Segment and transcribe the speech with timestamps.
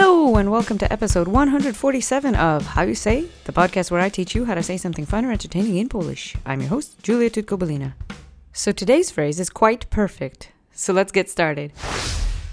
[0.00, 4.32] Hello, and welcome to episode 147 of How You Say, the podcast where I teach
[4.32, 6.36] you how to say something fun or entertaining in Polish.
[6.46, 7.94] I'm your host, Julia Tutkobalina.
[8.52, 10.52] So today's phrase is quite perfect.
[10.72, 11.72] So let's get started.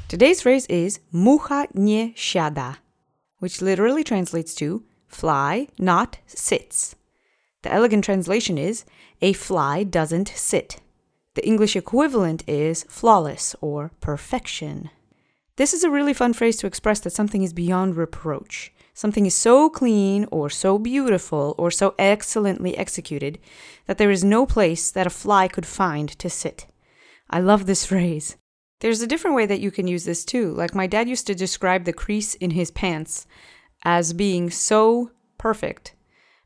[0.08, 2.78] Today's phrase is mucha nie siada,
[3.38, 6.96] which literally translates to fly not sits.
[7.62, 8.86] The elegant translation is
[9.22, 10.82] a fly doesn't sit.
[11.36, 14.90] The English equivalent is flawless or perfection.
[15.58, 18.73] This is a really fun phrase to express that something is beyond reproach.
[18.94, 23.40] Something is so clean or so beautiful or so excellently executed
[23.88, 26.68] that there is no place that a fly could find to sit.
[27.30, 28.36] I love this phrase.
[28.81, 30.52] There's a different way that you can use this too.
[30.52, 33.26] Like my dad used to describe the crease in his pants
[33.84, 35.95] as being so perfect,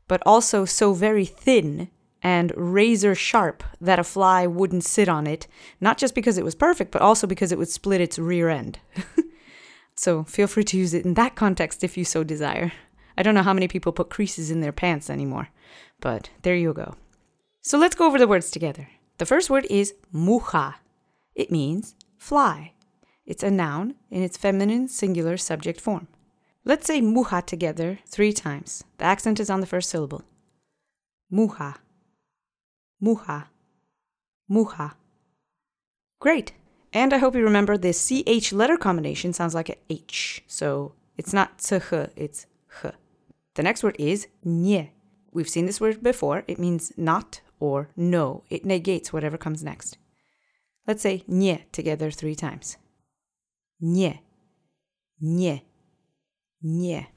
[0.06, 1.90] but also so very thin
[2.22, 5.46] and razor sharp that a fly wouldn't sit on it,
[5.80, 8.78] not just because it was perfect, but also because it would split its rear end.
[9.96, 12.72] so feel free to use it in that context if you so desire.
[13.16, 15.48] I don't know how many people put creases in their pants anymore,
[16.00, 16.94] but there you go.
[17.62, 18.88] So let's go over the words together.
[19.18, 20.76] The first word is mucha.
[21.34, 22.72] It means fly.
[23.26, 26.08] It's a noun in its feminine singular subject form.
[26.64, 28.84] Let's say mucha together three times.
[28.98, 30.22] The accent is on the first syllable.
[31.30, 31.76] Mucha
[33.00, 33.48] mucha,
[34.48, 34.96] mucha.
[36.20, 36.52] Great.
[36.92, 40.42] And I hope you remember the CH letter combination sounds like a H.
[40.46, 41.72] So it's not ch,
[42.16, 42.46] it's
[42.84, 42.92] h.
[43.54, 44.92] The next word is nie.
[45.32, 46.44] We've seen this word before.
[46.48, 48.42] It means not or no.
[48.50, 49.98] It negates whatever comes next.
[50.86, 52.76] Let's say nie together three times.
[53.80, 54.22] Nie,
[55.20, 55.64] nie,
[56.62, 57.08] nie.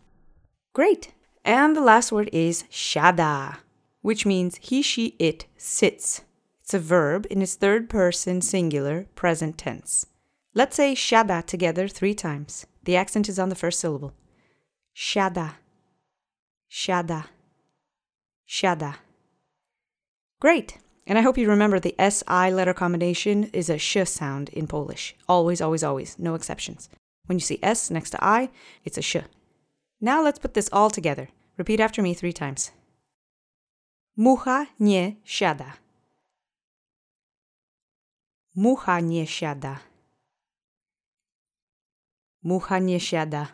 [0.74, 1.14] Great.
[1.44, 3.58] And the last word is siada
[4.04, 6.22] which means he, she, it sits.
[6.62, 10.06] It's a verb in its third person singular present tense.
[10.54, 12.68] Let's say siada together three times.
[12.84, 14.14] The accent is on the first syllable.
[14.96, 15.56] Siada,
[16.70, 17.26] siada,
[18.48, 18.96] siada.
[20.40, 20.78] Great.
[21.08, 25.16] And I hope you remember the SI letter combination is a sh sound in Polish.
[25.28, 26.20] Always, always, always.
[26.20, 26.90] No exceptions.
[27.26, 28.50] When you see S next to I,
[28.84, 29.18] it's a sh.
[30.00, 31.30] Now let's put this all together.
[31.58, 32.72] Repeat after me three times.
[34.16, 35.74] Mucha nie siada.
[38.56, 39.80] Mucha nie siada.
[42.44, 43.50] Mucha nie siada.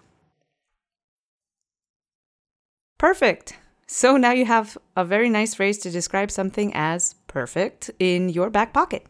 [2.98, 3.54] Perfect.
[3.88, 8.50] So now you have a very nice phrase to describe something as perfect in your
[8.50, 9.06] back pocket.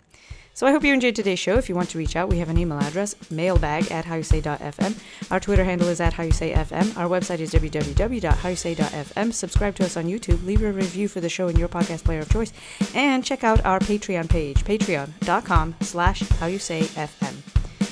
[0.59, 1.55] So I hope you enjoyed today's show.
[1.55, 5.31] If you want to reach out, we have an email address, mailbag at howyousay.fm.
[5.31, 6.97] Our Twitter handle is at howyousayfm.
[6.97, 9.33] Our website is www.howyousay.fm.
[9.33, 10.45] Subscribe to us on YouTube.
[10.45, 12.51] Leave a review for the show in your podcast player of choice.
[12.93, 17.35] And check out our Patreon page, patreon.com slash howyousayfm.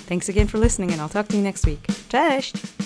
[0.09, 1.87] Thanks again for listening, and I'll talk to you next week.
[2.09, 2.76] Cześć!